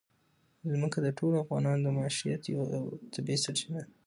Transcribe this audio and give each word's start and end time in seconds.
ځمکه 0.71 0.97
د 1.01 1.07
ټولو 1.17 1.35
افغانانو 1.43 1.81
د 1.83 1.87
معیشت 1.97 2.41
یوه 2.53 2.65
طبیعي 3.13 3.39
سرچینه 3.43 3.79
ده. 3.85 3.91